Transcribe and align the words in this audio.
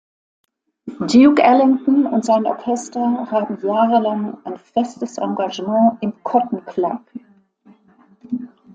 Duke 1.05 1.43
Ellington 1.43 2.07
und 2.07 2.25
sein 2.25 2.47
Orchester 2.47 3.29
haben 3.29 3.59
jahrelang 3.61 4.43
ein 4.45 4.57
festes 4.57 5.19
Engagement 5.19 6.01
im 6.01 6.13
Cotton 6.23 6.65
Club. 6.65 7.01